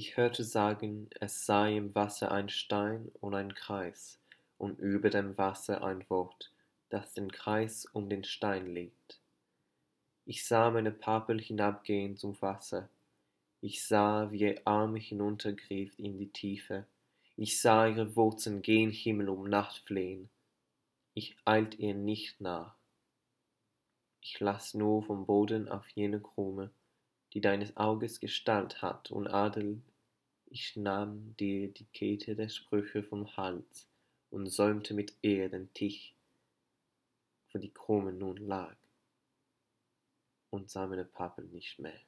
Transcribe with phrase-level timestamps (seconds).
[0.00, 4.20] Ich hörte sagen, es sei im Wasser ein Stein und ein Kreis,
[4.56, 6.52] und über dem Wasser ein Wort,
[6.88, 9.18] das den Kreis um den Stein legt.
[10.24, 12.88] Ich sah meine Papel hinabgehen zum Wasser.
[13.60, 16.86] Ich sah, wie ihr Arm hinuntergriff in die Tiefe.
[17.36, 20.30] Ich sah ihre Wurzeln gen Himmel um Nacht flehen.
[21.14, 22.76] Ich eilt ihr nicht nach.
[24.20, 26.70] Ich lass nur vom Boden auf jene Krume,
[27.34, 29.80] die deines Auges Gestalt hat und Adel.
[30.46, 33.86] Ich nahm dir die Kette der Sprüche vom Hals
[34.30, 36.14] und säumte mit ihr den Tisch,
[37.52, 38.76] wo die Krume nun lag,
[40.50, 42.00] und sah meine Pappel nicht mehr.